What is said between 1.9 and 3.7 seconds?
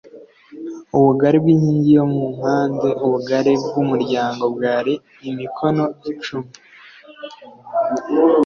yo mu mpande ubugari